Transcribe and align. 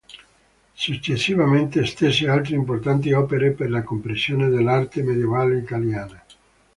Successivamente 0.73 1.85
stese 1.85 2.27
altre 2.27 2.55
importanti 2.55 3.11
opere 3.13 3.51
per 3.51 3.69
la 3.69 3.83
comprensione 3.83 4.49
dell'arte 4.49 5.03
medievale 5.03 5.59
italiana. 5.59 6.23